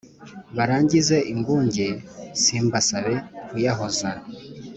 [0.55, 1.87] barangize ingunge
[2.41, 3.15] simbasabe
[3.47, 4.09] kuyahoza